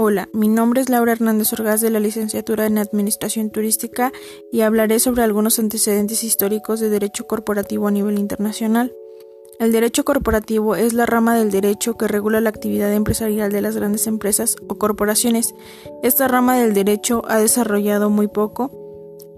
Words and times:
Hola, 0.00 0.28
mi 0.32 0.46
nombre 0.46 0.80
es 0.80 0.88
Laura 0.88 1.10
Hernández 1.10 1.52
Orgaz 1.54 1.80
de 1.80 1.90
la 1.90 1.98
licenciatura 1.98 2.66
en 2.66 2.78
Administración 2.78 3.50
Turística 3.50 4.12
y 4.52 4.60
hablaré 4.60 5.00
sobre 5.00 5.24
algunos 5.24 5.58
antecedentes 5.58 6.22
históricos 6.22 6.78
de 6.78 6.88
derecho 6.88 7.26
corporativo 7.26 7.88
a 7.88 7.90
nivel 7.90 8.16
internacional. 8.16 8.94
El 9.58 9.72
derecho 9.72 10.04
corporativo 10.04 10.76
es 10.76 10.92
la 10.92 11.04
rama 11.04 11.34
del 11.36 11.50
derecho 11.50 11.96
que 11.96 12.06
regula 12.06 12.40
la 12.40 12.48
actividad 12.48 12.92
empresarial 12.92 13.50
de 13.50 13.60
las 13.60 13.74
grandes 13.74 14.06
empresas 14.06 14.54
o 14.68 14.76
corporaciones. 14.76 15.56
Esta 16.04 16.28
rama 16.28 16.56
del 16.56 16.74
derecho 16.74 17.22
ha 17.26 17.40
desarrollado 17.40 18.08
muy 18.08 18.28
poco, 18.28 18.70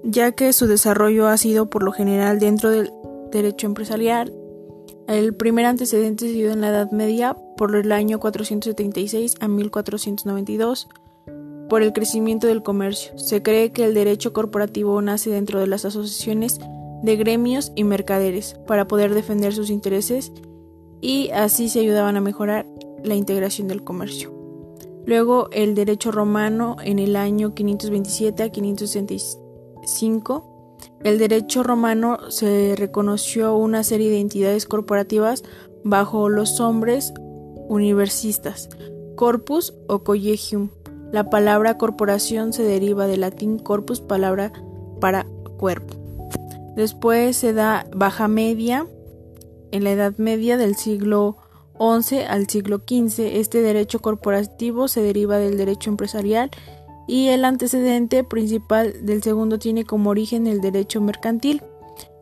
ya 0.05 0.33
que 0.33 0.52
su 0.52 0.66
desarrollo 0.66 1.29
ha 1.29 1.38
sido 1.38 1.70
por 1.70 1.83
lo 1.83 1.92
general 1.92 2.38
dentro 2.38 2.69
del 2.69 2.92
derecho 3.33 3.66
empresarial. 3.66 4.34
El 5.06 5.34
primer 5.34 5.66
antecedente 5.66 6.27
se 6.27 6.32
dio 6.32 6.52
en 6.52 6.60
la 6.60 6.68
Edad 6.68 6.90
Media 6.92 7.36
por 7.56 7.74
el 7.74 7.92
año 7.92 8.20
476 8.20 9.36
a 9.40 9.48
1492 9.48 10.88
por 11.68 11.82
el 11.82 11.92
crecimiento 11.92 12.46
del 12.46 12.62
comercio. 12.62 13.16
Se 13.18 13.42
cree 13.42 13.73
que 13.73 13.84
el 13.84 13.95
derecho 13.95 14.32
corporativo 14.32 15.00
nace 15.02 15.30
dentro 15.30 15.60
de 15.60 15.66
las 15.66 15.84
asociaciones 15.84 16.59
de 17.02 17.16
gremios 17.16 17.73
y 17.74 17.84
mercaderes 17.84 18.54
para 18.66 18.86
poder 18.86 19.14
defender 19.14 19.54
sus 19.54 19.70
intereses 19.70 20.32
y 21.01 21.30
así 21.30 21.68
se 21.68 21.80
ayudaban 21.80 22.16
a 22.16 22.20
mejorar 22.20 22.66
la 23.02 23.14
integración 23.14 23.68
del 23.68 23.84
comercio. 23.84 24.34
Luego 25.06 25.48
el 25.52 25.74
derecho 25.74 26.12
romano 26.12 26.76
en 26.84 26.98
el 26.98 27.16
año 27.16 27.54
527 27.54 28.42
a 28.42 28.51
565. 28.51 30.49
El 31.02 31.18
derecho 31.18 31.62
romano 31.62 32.30
se 32.30 32.74
reconoció 32.77 33.56
una 33.56 33.84
serie 33.84 34.10
de 34.10 34.20
entidades 34.20 34.66
corporativas 34.66 35.42
bajo 35.82 36.29
los 36.29 36.60
hombres 36.60 37.15
universistas, 37.68 38.68
corpus 39.16 39.73
o 39.88 40.04
collegium. 40.04 40.68
La 41.10 41.30
palabra 41.30 41.79
corporación 41.79 42.52
se 42.52 42.65
deriva 42.65 43.07
del 43.07 43.23
latín 43.23 43.59
corpus, 43.59 44.02
palabra 44.02 44.52
para 45.01 45.24
cuerpo. 45.57 45.95
Después 46.76 47.35
se 47.35 47.54
da 47.54 47.87
Baja 47.95 48.29
Media, 48.29 48.87
en 49.70 49.85
la 49.85 49.92
Edad 49.92 50.14
Media 50.18 50.59
del 50.59 50.76
siglo 50.76 51.38
XI 51.79 52.24
al 52.24 52.46
siglo 52.48 52.82
XV. 52.87 53.20
Este 53.38 53.62
derecho 53.62 54.01
corporativo 54.01 54.87
se 54.87 55.02
deriva 55.02 55.38
del 55.38 55.57
derecho 55.57 55.88
empresarial 55.88 56.51
y 57.06 57.29
el 57.29 57.45
antecedente 57.45 58.24
principal 58.24 59.04
del 59.04 59.23
segundo 59.23 59.59
tiene 59.59 59.84
como 59.84 60.10
origen 60.10 60.46
el 60.46 60.60
derecho 60.60 61.01
mercantil. 61.01 61.62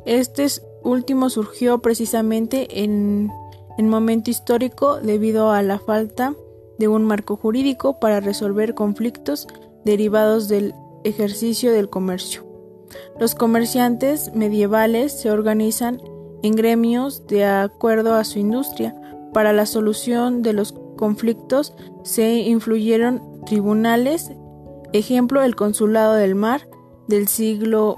Este 0.06 0.46
último 0.82 1.28
surgió 1.28 1.80
precisamente 1.80 2.82
en 2.82 3.30
en 3.78 3.88
momento 3.88 4.28
histórico 4.28 4.98
debido 5.00 5.52
a 5.52 5.62
la 5.62 5.78
falta 5.78 6.34
de 6.78 6.88
un 6.88 7.04
marco 7.04 7.36
jurídico 7.36 7.98
para 8.00 8.20
resolver 8.20 8.74
conflictos 8.74 9.46
derivados 9.84 10.48
del 10.48 10.74
ejercicio 11.04 11.72
del 11.72 11.88
comercio. 11.88 12.44
Los 13.18 13.34
comerciantes 13.34 14.34
medievales 14.34 15.12
se 15.12 15.30
organizan 15.30 16.02
en 16.42 16.56
gremios 16.56 17.26
de 17.28 17.44
acuerdo 17.44 18.14
a 18.14 18.24
su 18.24 18.40
industria. 18.40 18.94
Para 19.32 19.52
la 19.52 19.64
solución 19.64 20.42
de 20.42 20.54
los 20.54 20.72
conflictos 20.96 21.74
se 22.02 22.38
influyeron 22.38 23.44
tribunales, 23.46 24.32
ejemplo 24.92 25.42
el 25.42 25.56
Consulado 25.56 26.14
del 26.14 26.34
Mar 26.34 26.68
del 27.08 27.28
siglo 27.28 27.96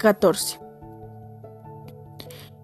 XIV. 0.00 0.60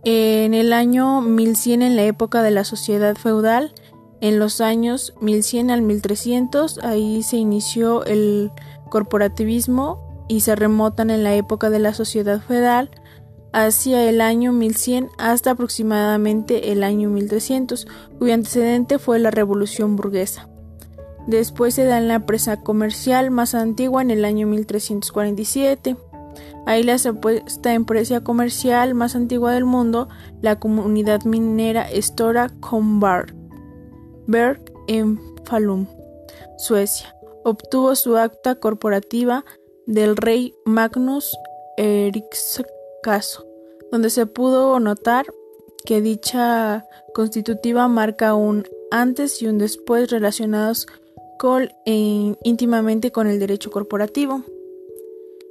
En 0.04 0.54
el 0.54 0.72
año 0.72 1.20
1100, 1.20 1.82
en 1.82 1.96
la 1.96 2.04
época 2.04 2.42
de 2.42 2.52
la 2.52 2.64
sociedad 2.64 3.16
feudal, 3.16 3.72
en 4.20 4.38
los 4.38 4.60
años 4.60 5.14
1100 5.20 5.70
al 5.70 5.82
1300, 5.82 6.78
ahí 6.78 7.22
se 7.22 7.36
inició 7.36 8.04
el 8.04 8.52
corporativismo 8.88 10.24
y 10.28 10.40
se 10.40 10.56
remontan 10.56 11.10
en 11.10 11.24
la 11.24 11.34
época 11.34 11.70
de 11.70 11.80
la 11.80 11.92
sociedad 11.92 12.40
feudal 12.40 12.90
hacia 13.52 14.08
el 14.08 14.20
año 14.20 14.52
1100 14.52 15.08
hasta 15.18 15.52
aproximadamente 15.52 16.72
el 16.72 16.84
año 16.84 17.08
1300, 17.10 17.86
cuyo 18.18 18.34
antecedente 18.34 18.98
fue 18.98 19.18
la 19.18 19.30
revolución 19.30 19.96
burguesa. 19.96 20.48
Después 21.26 21.74
se 21.74 21.84
da 21.84 21.98
en 21.98 22.08
la 22.08 22.14
empresa 22.14 22.62
comercial 22.62 23.30
más 23.30 23.54
antigua 23.54 24.02
en 24.02 24.10
el 24.10 24.24
año 24.24 24.46
1347. 24.46 25.96
Ahí 26.66 26.82
la 26.82 26.98
supuesta 26.98 27.74
empresa 27.74 28.22
comercial 28.22 28.94
más 28.94 29.16
antigua 29.16 29.52
del 29.52 29.64
mundo, 29.64 30.08
la 30.40 30.58
comunidad 30.58 31.24
minera 31.24 31.88
Stora 32.00 32.50
Kombar 32.60 33.34
Berg 34.26 34.60
en 34.88 35.20
Falun, 35.44 35.88
Suecia, 36.58 37.14
obtuvo 37.44 37.94
su 37.94 38.16
acta 38.16 38.56
corporativa 38.56 39.44
del 39.86 40.16
rey 40.16 40.54
Magnus 40.64 41.36
Erikscaso, 41.76 43.46
donde 43.92 44.10
se 44.10 44.26
pudo 44.26 44.78
notar 44.80 45.26
que 45.84 46.00
dicha 46.00 46.84
constitutiva 47.14 47.86
marca 47.86 48.34
un 48.34 48.64
antes 48.90 49.40
y 49.40 49.46
un 49.46 49.58
después 49.58 50.10
relacionados 50.10 50.86
con, 50.86 51.05
e 51.84 52.34
íntimamente 52.42 53.12
con 53.12 53.26
el 53.26 53.38
derecho 53.38 53.70
corporativo. 53.70 54.42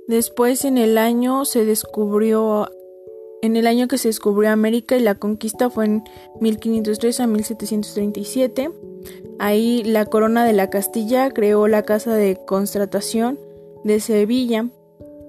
Después 0.08 0.66
en 0.66 0.78
el 0.78 0.98
año 0.98 1.46
se 1.46 1.66
descubrió 1.66 2.70
en 3.42 3.56
el 3.56 3.68
año 3.68 3.88
que 3.88 3.98
se 3.98 4.08
descubrió 4.08 4.50
América 4.50 4.98
y 4.98 5.02
la 5.02 5.16
conquista 5.16 5.70
fue 5.70 5.86
en 5.86 6.04
1503 6.42 7.20
a 7.20 7.28
1737. 7.28 8.72
Ahí 9.38 9.84
la 9.84 10.06
corona 10.06 10.46
de 10.46 10.54
la 10.54 10.70
Castilla 10.70 11.30
creó 11.30 11.68
la 11.68 11.84
Casa 11.84 12.16
de 12.16 12.40
Constatación 12.46 13.40
de 13.84 14.00
Sevilla 14.00 14.68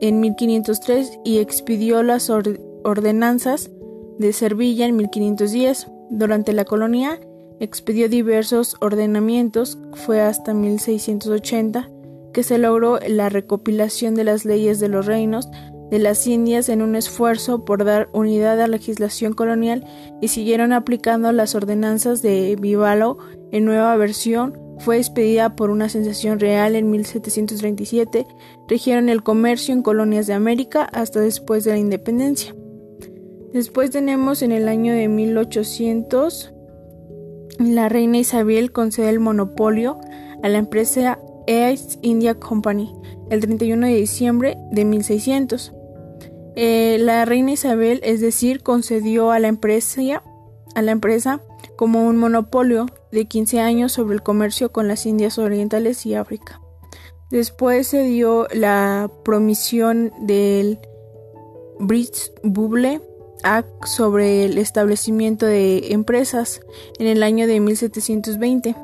en 0.01 0.21
1503 0.21 1.21
y 1.25 1.39
expidió 1.39 2.03
las 2.03 2.31
ordenanzas 2.31 3.71
de 4.19 4.33
Sevilla 4.33 4.87
en 4.87 4.97
1510. 4.97 5.89
Durante 6.09 6.53
la 6.53 6.65
colonia 6.65 7.21
expidió 7.61 8.09
diversos 8.09 8.77
ordenamientos, 8.81 9.79
fue 9.95 10.21
hasta 10.21 10.55
1680 10.55 11.91
que 12.33 12.43
se 12.43 12.59
logró 12.59 12.99
la 13.07 13.29
recopilación 13.29 14.15
de 14.15 14.25
las 14.25 14.45
leyes 14.45 14.79
de 14.79 14.89
los 14.89 15.07
reinos 15.07 15.49
de 15.91 15.99
las 15.99 16.27
Indias 16.27 16.69
en 16.69 16.83
un 16.83 16.97
esfuerzo 16.97 17.65
por 17.65 17.85
dar 17.85 18.09
unidad 18.13 18.55
a 18.55 18.67
la 18.67 18.67
legislación 18.67 19.33
colonial 19.33 19.87
y 20.21 20.29
siguieron 20.29 20.73
aplicando 20.73 21.31
las 21.33 21.55
ordenanzas 21.55 22.23
de 22.23 22.57
Vivalo 22.61 23.19
en 23.53 23.65
nueva 23.65 23.97
versión 23.97 24.59
fue 24.79 24.99
expedida 24.99 25.57
por 25.57 25.71
una 25.71 25.89
sensación 25.89 26.39
real 26.39 26.77
en 26.77 26.91
1737, 26.91 28.27
rigieron 28.69 29.09
el 29.09 29.23
comercio 29.23 29.73
en 29.73 29.83
colonias 29.83 30.27
de 30.27 30.35
América 30.35 30.83
hasta 30.93 31.21
después 31.21 31.65
de 31.65 31.73
la 31.73 31.79
independencia. 31.79 32.55
Después 33.53 33.91
tenemos 33.91 34.43
en 34.43 34.53
el 34.53 34.69
año 34.69 34.93
de 34.93 35.09
1800 35.09 36.53
la 37.59 37.89
reina 37.89 38.19
Isabel 38.19 38.73
concede 38.73 39.11
el 39.11 39.21
monopolio 39.21 39.99
a 40.43 40.49
la 40.49 40.59
empresa 40.59 41.19
East 41.47 41.99
India 42.03 42.35
Company 42.35 42.95
el 43.31 43.41
31 43.41 43.87
de 43.87 43.95
diciembre 43.95 44.59
de 44.71 44.85
1600. 44.85 45.73
Eh, 46.55 46.97
la 47.01 47.25
reina 47.25 47.53
Isabel, 47.53 48.01
es 48.03 48.21
decir, 48.21 48.63
concedió 48.63 49.31
a 49.31 49.39
la, 49.39 49.49
empresa, 49.49 50.23
a 50.75 50.83
la 50.83 50.93
empresa 50.93 51.43
como 51.77 52.07
un 52.07 52.17
monopolio 52.17 52.87
de 53.13 53.27
15 53.27 53.61
años 53.61 53.93
sobre 53.93 54.15
el 54.15 54.23
comercio 54.23 54.73
con 54.73 54.89
las 54.89 55.07
Indias 55.07 55.39
Orientales 55.39 56.07
y 56.07 56.15
África. 56.15 56.61
Después 57.31 57.89
se 57.89 58.05
dio 58.05 58.47
la 58.53 59.11
promisión 59.25 60.13
del 60.21 60.79
British 61.79 62.31
Bubble 62.43 63.01
Act 63.43 63.85
sobre 63.85 64.45
el 64.45 64.59
establecimiento 64.59 65.47
de 65.47 65.93
empresas 65.93 66.61
en 66.99 67.07
el 67.07 67.23
año 67.23 67.47
de 67.47 67.61
1720 67.61 68.77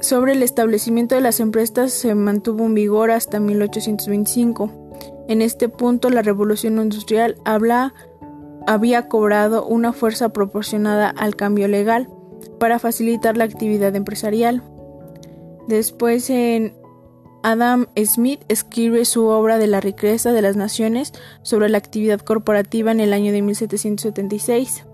sobre 0.00 0.32
el 0.32 0.42
establecimiento 0.42 1.14
de 1.14 1.22
las 1.22 1.40
empresas 1.40 1.90
se 1.92 2.14
mantuvo 2.14 2.66
en 2.66 2.74
vigor 2.74 3.10
hasta 3.10 3.40
1825. 3.40 5.24
En 5.28 5.40
este 5.40 5.68
punto, 5.68 6.10
la 6.10 6.22
revolución 6.22 6.78
industrial 6.78 7.36
había 7.44 9.08
cobrado 9.08 9.66
una 9.66 9.92
fuerza 9.92 10.28
proporcionada 10.28 11.08
al 11.08 11.34
cambio 11.34 11.66
legal 11.66 12.08
para 12.60 12.78
facilitar 12.78 13.36
la 13.36 13.44
actividad 13.44 13.96
empresarial. 13.96 14.62
Después, 15.66 16.28
en 16.30 16.74
Adam 17.46 17.86
Smith 18.04 18.40
escribe 18.48 19.04
su 19.04 19.26
obra 19.26 19.56
de 19.58 19.68
la 19.68 19.80
riqueza 19.80 20.32
de 20.32 20.42
las 20.42 20.56
naciones 20.56 21.12
sobre 21.42 21.68
la 21.68 21.78
actividad 21.78 22.18
corporativa 22.18 22.90
en 22.90 22.98
el 22.98 23.12
año 23.12 23.30
de 23.30 23.40
1776. 23.40 24.84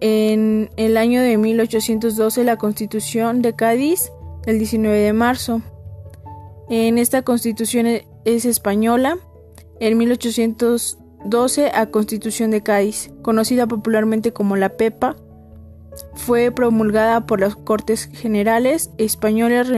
En 0.00 0.70
el 0.76 0.96
año 0.96 1.22
de 1.22 1.38
1812 1.38 2.44
la 2.44 2.56
Constitución 2.56 3.42
de 3.42 3.56
Cádiz, 3.56 4.12
el 4.44 4.58
19 4.58 4.96
de 4.96 5.12
marzo. 5.12 5.60
En 6.68 6.98
esta 6.98 7.22
Constitución 7.22 7.88
es 8.24 8.44
española. 8.44 9.18
En 9.80 9.98
1812 9.98 11.70
a 11.74 11.86
Constitución 11.90 12.52
de 12.52 12.62
Cádiz, 12.62 13.10
conocida 13.22 13.66
popularmente 13.66 14.32
como 14.32 14.54
la 14.54 14.76
PEPA, 14.76 15.16
fue 16.14 16.52
promulgada 16.52 17.26
por 17.26 17.40
las 17.40 17.56
Cortes 17.56 18.08
Generales 18.12 18.90
Españolas 18.98 19.68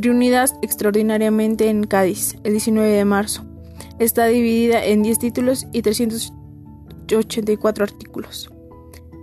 reunidas 0.00 0.54
extraordinariamente 0.62 1.68
en 1.68 1.84
Cádiz 1.84 2.36
el 2.44 2.52
19 2.52 2.88
de 2.88 3.04
marzo. 3.04 3.44
Está 3.98 4.26
dividida 4.26 4.84
en 4.84 5.02
10 5.02 5.18
títulos 5.18 5.66
y 5.72 5.82
384 5.82 7.84
artículos. 7.84 8.50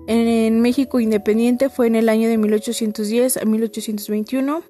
En 0.08 0.62
México 0.62 1.00
independiente 1.00 1.70
fue 1.70 1.88
en 1.88 1.96
el 1.96 2.10
año 2.10 2.30
de 2.30 2.38
1810 2.38 3.38
a 3.38 3.46
1821. 3.46 4.64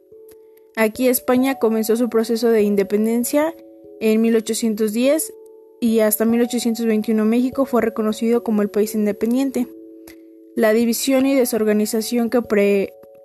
Aquí 0.78 1.08
España 1.08 1.56
comenzó 1.56 1.98
su 1.98 2.10
proceso 2.10 2.50
de 2.50 2.62
independencia 2.62 3.54
en 4.00 4.22
1810 4.22 5.34
y 5.82 6.00
hasta 6.00 6.26
1821 6.26 7.26
México 7.26 7.66
fue 7.66 7.82
reconocido 7.82 8.44
como 8.44 8.62
el 8.62 8.70
país 8.70 8.96
independiente. 8.96 9.68
La 10.56 10.72
división 10.72 11.26
y 11.26 11.36
desorganización 11.36 12.30
que 12.30 12.42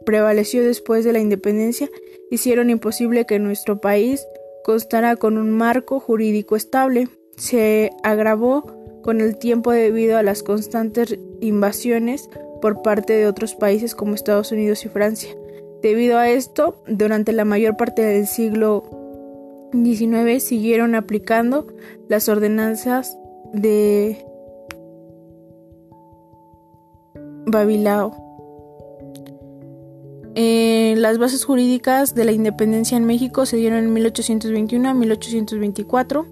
prevaleció 0.05 0.65
después 0.65 1.05
de 1.05 1.12
la 1.12 1.21
independencia 1.21 1.88
hicieron 2.31 2.71
imposible 2.71 3.27
que 3.27 3.38
nuestro 3.38 3.81
país 3.81 4.27
constara 4.65 5.17
con 5.17 5.38
un 5.38 5.50
marco 5.50 6.00
jurídico 6.00 6.56
estable. 6.56 7.09
Se 7.37 7.91
agravó 8.03 8.65
con 9.03 9.21
el 9.21 9.37
tiempo 9.37 9.73
debido 9.73 10.19
a 10.19 10.23
las 10.23 10.43
constantes 10.43 11.19
invasiones 11.41 12.29
por 12.61 12.82
parte 12.82 13.15
de 13.15 13.27
otros 13.27 13.55
países 13.55 13.94
como 13.94 14.15
Estados 14.15 14.53
Unidos 14.53 14.85
y 14.85 14.88
Francia. 14.88 15.31
Debido 15.82 16.19
a 16.19 16.29
esto, 16.29 16.82
durante 16.87 17.32
la 17.32 17.44
mayor 17.44 17.77
parte 17.77 18.03
del 18.03 18.27
siglo 18.27 18.85
XIX 19.73 20.43
siguieron 20.43 20.94
aplicando 20.94 21.67
las 22.09 22.29
ordenanzas 22.29 23.17
de 23.53 24.25
Babilao. 27.47 28.20
Eh, 30.43 30.95
las 30.97 31.19
bases 31.19 31.45
jurídicas 31.45 32.15
de 32.15 32.25
la 32.25 32.33
independencia 32.33 32.97
en 32.97 33.05
México 33.05 33.45
se 33.45 33.59
dieron 33.59 33.81
en 33.81 33.93
1821 33.93 34.89
a 34.89 34.95
1824. 34.95 36.25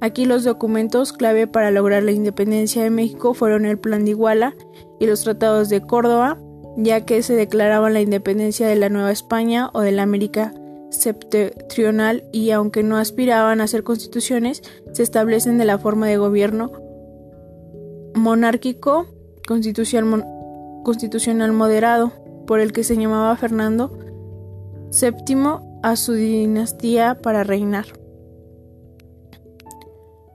Aquí 0.00 0.24
los 0.24 0.42
documentos 0.42 1.12
clave 1.12 1.46
para 1.46 1.70
lograr 1.70 2.02
la 2.02 2.10
independencia 2.10 2.82
de 2.82 2.90
México 2.90 3.34
fueron 3.34 3.64
el 3.64 3.78
Plan 3.78 4.04
de 4.04 4.10
Iguala 4.10 4.56
y 4.98 5.06
los 5.06 5.22
tratados 5.22 5.68
de 5.68 5.80
Córdoba, 5.80 6.40
ya 6.76 7.04
que 7.04 7.22
se 7.22 7.36
declaraban 7.36 7.92
la 7.92 8.00
independencia 8.00 8.66
de 8.66 8.74
la 8.74 8.88
Nueva 8.88 9.12
España 9.12 9.70
o 9.74 9.80
de 9.80 9.92
la 9.92 10.02
América 10.02 10.52
septentrional 10.90 12.24
y 12.32 12.50
aunque 12.50 12.82
no 12.82 12.96
aspiraban 12.96 13.60
a 13.60 13.68
ser 13.68 13.84
constituciones, 13.84 14.64
se 14.90 15.04
establecen 15.04 15.56
de 15.56 15.66
la 15.66 15.78
forma 15.78 16.08
de 16.08 16.16
gobierno 16.16 16.72
monárquico 18.12 19.06
constitucional, 19.46 20.24
constitucional 20.82 21.52
moderado, 21.52 22.25
por 22.46 22.60
el 22.60 22.72
que 22.72 22.84
se 22.84 22.96
llamaba 22.96 23.36
Fernando 23.36 23.92
VII 24.92 25.80
a 25.82 25.96
su 25.96 26.12
dinastía 26.12 27.20
para 27.20 27.44
reinar. 27.44 27.86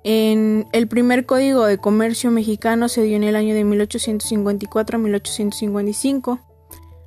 En 0.04 0.68
el 0.72 0.88
primer 0.88 1.26
código 1.26 1.66
de 1.66 1.78
comercio 1.78 2.32
mexicano 2.32 2.90
se 2.90 3.04
dio 3.04 3.16
en 3.16 3.24
el 3.24 3.36
año 3.36 3.54
de 3.54 3.64
1854 3.64 4.98
a 4.98 5.00
1855. 5.00 6.40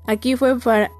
Aquí 0.06 0.36
fue 0.36 0.56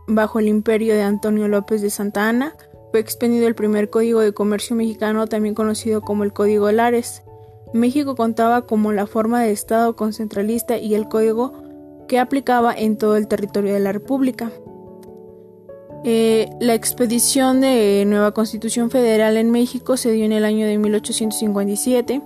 bajo 0.09 0.39
el 0.39 0.49
imperio 0.49 0.95
de 0.95 1.03
Antonio 1.03 1.47
López 1.47 1.83
de 1.83 1.91
Santa 1.91 2.29
Ana, 2.29 2.55
fue 2.95 3.01
expendido 3.01 3.49
el 3.49 3.57
primer 3.57 3.91
código 3.91 4.21
de 4.21 4.33
comercio 4.33 4.77
mexicano, 4.77 5.27
también 5.27 5.57
conocido 5.57 6.01
como 6.01 6.23
el 6.23 6.33
Código 6.33 6.71
Lares. 6.71 7.25
México 7.73 8.15
contaba 8.15 8.67
como 8.67 8.93
la 8.93 9.09
forma 9.09 9.43
de 9.43 9.51
Estado 9.51 9.97
concentralista 9.97 10.79
y 10.79 10.95
el 10.95 11.09
código 11.09 11.64
que 12.07 12.19
aplicaba 12.19 12.75
en 12.75 12.97
todo 12.97 13.17
el 13.17 13.29
territorio 13.29 13.73
de 13.73 13.81
la 13.81 13.93
República. 13.93 14.51
Eh, 16.07 16.51
la 16.61 16.75
expedición 16.75 17.63
de 17.63 18.05
nueva 18.07 18.33
Constitución 18.33 18.91
Federal 18.91 19.39
en 19.39 19.51
México 19.51 19.97
se 19.97 20.13
dio 20.13 20.27
en 20.27 20.33
el 20.33 20.45
año 20.45 20.67
de 20.67 20.77
1857. 20.77 22.21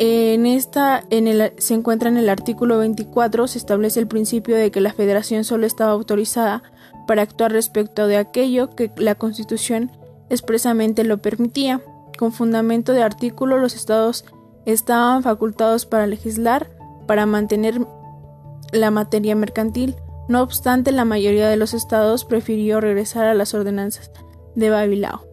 En 0.00 0.46
esta 0.46 1.04
se 1.56 1.74
encuentra 1.74 2.08
en 2.08 2.18
el 2.18 2.28
artículo 2.28 2.78
24, 2.78 3.48
se 3.48 3.58
establece 3.58 3.98
el 3.98 4.06
principio 4.06 4.56
de 4.56 4.70
que 4.70 4.80
la 4.80 4.92
federación 4.92 5.42
solo 5.42 5.66
estaba 5.66 5.92
autorizada 5.92 6.62
para 7.08 7.22
actuar 7.22 7.50
respecto 7.50 8.06
de 8.06 8.18
aquello 8.18 8.70
que 8.70 8.92
la 8.96 9.16
Constitución 9.16 9.90
expresamente 10.28 11.02
lo 11.02 11.18
permitía. 11.18 11.80
Con 12.18 12.32
fundamento 12.32 12.92
de 12.92 13.02
artículo, 13.02 13.58
los 13.58 13.74
estados 13.74 14.24
estaban 14.66 15.22
facultados 15.22 15.86
para 15.86 16.06
legislar, 16.06 16.70
para 17.06 17.26
mantener 17.26 17.80
la 18.72 18.90
materia 18.90 19.34
mercantil. 19.34 19.96
No 20.28 20.42
obstante, 20.42 20.92
la 20.92 21.04
mayoría 21.04 21.48
de 21.48 21.56
los 21.56 21.74
estados 21.74 22.24
prefirió 22.24 22.80
regresar 22.80 23.26
a 23.26 23.34
las 23.34 23.54
ordenanzas 23.54 24.10
de 24.54 24.70
Babilao. 24.70 25.28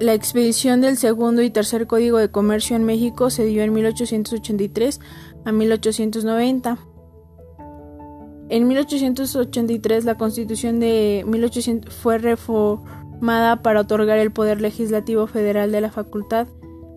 La 0.00 0.12
expedición 0.12 0.80
del 0.80 0.96
segundo 0.96 1.40
y 1.42 1.50
tercer 1.50 1.86
Código 1.86 2.18
de 2.18 2.30
Comercio 2.30 2.74
en 2.74 2.84
México 2.84 3.30
se 3.30 3.44
dio 3.44 3.62
en 3.62 3.72
1883 3.72 5.00
a 5.44 5.52
1890. 5.52 6.78
En 8.48 8.68
1883 8.68 10.04
la 10.04 10.16
Constitución 10.16 10.80
de 10.80 11.24
1800 11.26 11.94
fue 11.94 12.18
reformada 12.18 13.62
para 13.62 13.80
otorgar 13.80 14.18
el 14.18 14.32
poder 14.32 14.60
legislativo 14.60 15.26
federal 15.26 15.70
de 15.70 15.80
la 15.80 15.90
facultad 15.90 16.48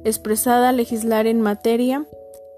expresada 0.04 0.70
a 0.70 0.74
legislar 0.74 1.28
en 1.28 1.42
materia 1.42 2.06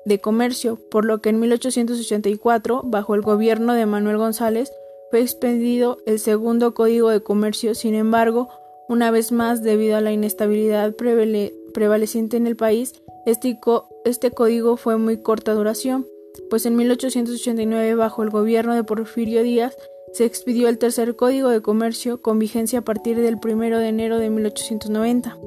de 0.05 0.19
Comercio, 0.19 0.79
por 0.89 1.05
lo 1.05 1.21
que 1.21 1.29
en 1.29 1.39
1884, 1.39 2.81
bajo 2.85 3.15
el 3.15 3.21
gobierno 3.21 3.73
de 3.73 3.85
Manuel 3.85 4.17
González, 4.17 4.71
fue 5.09 5.21
expedido 5.21 5.97
el 6.05 6.19
segundo 6.19 6.73
Código 6.73 7.09
de 7.09 7.21
Comercio. 7.21 7.75
Sin 7.75 7.95
embargo, 7.95 8.49
una 8.87 9.11
vez 9.11 9.31
más, 9.31 9.63
debido 9.63 9.97
a 9.97 10.01
la 10.01 10.11
inestabilidad 10.11 10.95
prevaleciente 10.95 12.37
en 12.37 12.47
el 12.47 12.55
país, 12.55 12.93
este, 13.25 13.59
este 14.05 14.31
código 14.31 14.77
fue 14.77 14.97
muy 14.97 15.21
corta 15.21 15.53
duración, 15.53 16.07
pues 16.49 16.65
en 16.65 16.75
1889, 16.75 17.95
bajo 17.95 18.23
el 18.23 18.29
gobierno 18.29 18.73
de 18.73 18.83
Porfirio 18.83 19.43
Díaz, 19.43 19.75
se 20.13 20.25
expidió 20.25 20.69
el 20.69 20.79
tercer 20.79 21.15
Código 21.15 21.49
de 21.49 21.61
Comercio 21.61 22.21
con 22.21 22.39
vigencia 22.39 22.79
a 22.79 22.83
partir 22.83 23.19
del 23.19 23.35
1 23.35 23.77
de 23.77 23.87
enero 23.87 24.17
de 24.17 24.29
1890. 24.29 25.37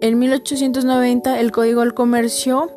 En 0.00 0.18
1890, 0.18 1.40
el 1.40 1.52
Código 1.52 1.80
del 1.80 1.94
Comercio 1.94 2.70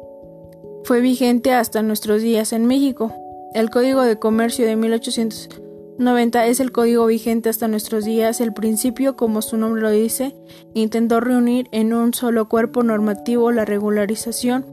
fue 0.88 1.01
vigente 1.01 1.51
hasta 1.51 1.84
nuestros 1.84 2.22
días 2.22 2.53
en 2.53 2.65
México. 2.65 3.12
El 3.53 3.70
Código 3.70 4.03
de 4.03 4.20
Comercio 4.20 4.65
de 4.65 4.77
1890 4.77 6.46
es 6.46 6.62
el 6.62 6.72
código 6.72 7.06
vigente 7.08 7.50
hasta 7.50 7.67
nuestros 7.67 8.06
días. 8.06 8.39
El 8.39 8.53
principio, 8.53 9.17
como 9.17 9.41
su 9.41 9.58
nombre 9.58 9.82
lo 9.82 9.91
dice, 9.91 10.34
intentó 10.74 11.20
reunir 11.20 11.67
en 11.74 11.91
un 11.91 12.13
solo 12.13 12.48
cuerpo 12.48 12.84
normativo 12.84 13.51
la 13.51 13.65
regularización 13.65 14.65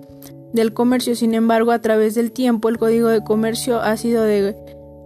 del 0.52 0.72
comercio. 0.72 1.16
Sin 1.16 1.34
embargo, 1.34 1.72
a 1.72 1.80
través 1.80 2.14
del 2.14 2.30
tiempo, 2.30 2.68
el 2.68 2.78
Código 2.78 3.08
de 3.08 3.24
Comercio 3.24 3.80
ha 3.80 3.96
sido 3.96 4.22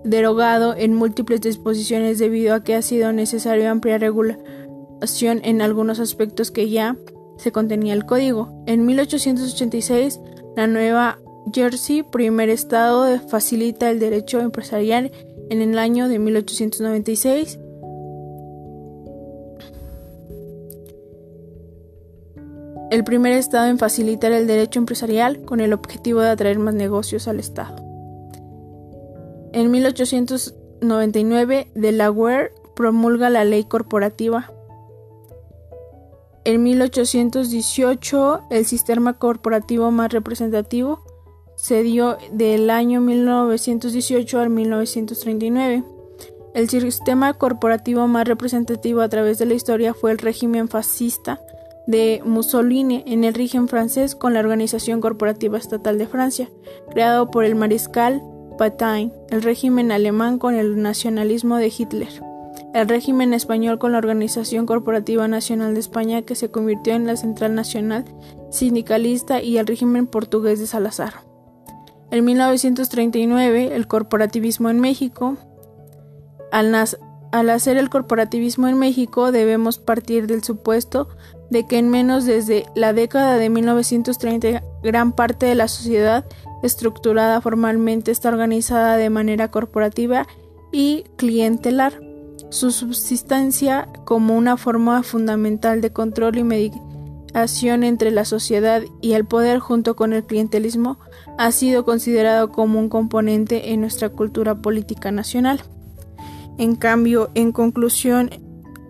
derogado 0.04 0.74
en 0.76 0.92
múltiples 0.92 1.40
disposiciones 1.40 2.18
debido 2.18 2.54
a 2.54 2.62
que 2.62 2.74
ha 2.74 2.82
sido 2.82 3.14
necesario 3.14 3.70
ampliar 3.70 4.02
regulación 4.02 5.40
en 5.42 5.62
algunos 5.62 6.00
aspectos 6.00 6.50
que 6.50 6.68
ya 6.68 6.98
se 7.38 7.50
contenía 7.50 7.94
el 7.94 8.04
código. 8.04 8.62
En 8.66 8.84
1886, 8.84 10.20
la 10.58 10.66
Nueva 10.66 11.18
Jersey, 11.54 12.02
primer 12.02 12.48
estado, 12.48 13.06
facilita 13.28 13.92
el 13.92 14.00
derecho 14.00 14.40
empresarial 14.40 15.12
en 15.50 15.62
el 15.62 15.78
año 15.78 16.08
de 16.08 16.18
1896. 16.18 17.60
El 22.90 23.04
primer 23.04 23.34
estado 23.34 23.68
en 23.68 23.78
facilitar 23.78 24.32
el 24.32 24.48
derecho 24.48 24.80
empresarial 24.80 25.42
con 25.42 25.60
el 25.60 25.72
objetivo 25.72 26.22
de 26.22 26.30
atraer 26.30 26.58
más 26.58 26.74
negocios 26.74 27.28
al 27.28 27.38
estado. 27.38 27.76
En 29.52 29.70
1899, 29.70 31.70
Delaware 31.76 32.50
promulga 32.74 33.30
la 33.30 33.44
ley 33.44 33.62
corporativa 33.62 34.50
en 36.48 36.62
1818, 36.62 38.40
el 38.48 38.64
sistema 38.64 39.18
corporativo 39.18 39.90
más 39.90 40.10
representativo 40.10 41.02
se 41.56 41.82
dio 41.82 42.16
del 42.32 42.70
año 42.70 43.02
1918 43.02 44.40
al 44.40 44.48
1939. 44.48 45.84
El 46.54 46.70
sistema 46.70 47.34
corporativo 47.34 48.08
más 48.08 48.26
representativo 48.26 49.02
a 49.02 49.10
través 49.10 49.36
de 49.38 49.44
la 49.44 49.52
historia 49.52 49.92
fue 49.92 50.10
el 50.10 50.16
régimen 50.16 50.68
fascista 50.68 51.38
de 51.86 52.22
Mussolini 52.24 53.04
en 53.06 53.24
el 53.24 53.34
régimen 53.34 53.68
francés 53.68 54.14
con 54.14 54.32
la 54.32 54.40
Organización 54.40 55.02
Corporativa 55.02 55.58
Estatal 55.58 55.98
de 55.98 56.06
Francia, 56.06 56.48
creado 56.90 57.30
por 57.30 57.44
el 57.44 57.56
mariscal 57.56 58.22
Pétain, 58.56 59.12
el 59.28 59.42
régimen 59.42 59.92
alemán 59.92 60.38
con 60.38 60.54
el 60.54 60.80
nacionalismo 60.80 61.58
de 61.58 61.70
Hitler. 61.76 62.27
El 62.74 62.88
régimen 62.88 63.32
español 63.32 63.78
con 63.78 63.92
la 63.92 63.98
Organización 63.98 64.66
Corporativa 64.66 65.26
Nacional 65.28 65.74
de 65.74 65.80
España 65.80 66.22
que 66.22 66.34
se 66.34 66.50
convirtió 66.50 66.94
en 66.94 67.06
la 67.06 67.16
Central 67.16 67.54
Nacional 67.54 68.04
Sindicalista 68.50 69.42
y 69.42 69.58
el 69.58 69.66
régimen 69.66 70.06
portugués 70.06 70.58
de 70.58 70.66
Salazar. 70.66 71.14
En 72.10 72.24
1939, 72.24 73.74
el 73.74 73.86
corporativismo 73.86 74.70
en 74.70 74.80
México. 74.80 75.36
Al, 76.50 76.74
al 76.74 77.50
hacer 77.50 77.76
el 77.76 77.90
corporativismo 77.90 78.68
en 78.68 78.78
México 78.78 79.32
debemos 79.32 79.78
partir 79.78 80.26
del 80.26 80.42
supuesto 80.42 81.08
de 81.50 81.66
que 81.66 81.78
en 81.78 81.90
menos 81.90 82.24
desde 82.24 82.66
la 82.74 82.92
década 82.92 83.36
de 83.36 83.50
1930 83.50 84.62
gran 84.82 85.12
parte 85.12 85.46
de 85.46 85.54
la 85.54 85.68
sociedad 85.68 86.26
estructurada 86.62 87.40
formalmente 87.40 88.10
está 88.10 88.30
organizada 88.30 88.96
de 88.96 89.10
manera 89.10 89.50
corporativa 89.50 90.26
y 90.72 91.04
clientelar. 91.16 92.07
Su 92.50 92.70
subsistencia 92.70 93.88
como 94.04 94.36
una 94.36 94.56
forma 94.56 95.02
fundamental 95.02 95.80
de 95.80 95.92
control 95.92 96.38
y 96.38 96.44
mediación 96.44 97.84
entre 97.84 98.10
la 98.10 98.24
sociedad 98.24 98.82
y 99.02 99.12
el 99.12 99.26
poder 99.26 99.58
junto 99.58 99.96
con 99.96 100.14
el 100.14 100.24
clientelismo 100.24 100.98
ha 101.36 101.52
sido 101.52 101.84
considerado 101.84 102.50
como 102.50 102.78
un 102.78 102.88
componente 102.88 103.72
en 103.72 103.82
nuestra 103.82 104.08
cultura 104.08 104.62
política 104.62 105.12
nacional. 105.12 105.60
En 106.56 106.74
cambio, 106.74 107.30
en 107.34 107.52
conclusión, 107.52 108.30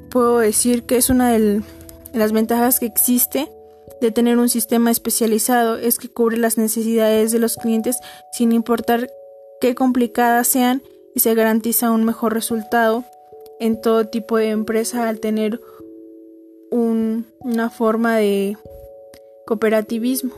puedo 0.08 0.38
decir 0.38 0.84
que 0.84 0.96
es 0.96 1.10
una 1.10 1.30
de 1.30 1.62
las 2.14 2.32
ventajas 2.32 2.78
que 2.78 2.86
existe 2.86 3.50
de 4.00 4.12
tener 4.12 4.38
un 4.38 4.48
sistema 4.48 4.90
especializado 4.92 5.76
es 5.76 5.98
que 5.98 6.08
cubre 6.08 6.36
las 6.36 6.56
necesidades 6.56 7.32
de 7.32 7.40
los 7.40 7.56
clientes 7.56 7.98
sin 8.32 8.52
importar 8.52 9.10
qué 9.60 9.74
complicadas 9.74 10.46
sean 10.46 10.82
y 11.14 11.20
se 11.20 11.34
garantiza 11.34 11.90
un 11.90 12.04
mejor 12.04 12.32
resultado 12.32 13.04
en 13.60 13.80
todo 13.80 14.06
tipo 14.08 14.36
de 14.36 14.50
empresa 14.50 15.08
al 15.08 15.20
tener 15.20 15.60
una 16.70 17.70
forma 17.70 18.16
de 18.16 18.56
cooperativismo. 19.46 20.34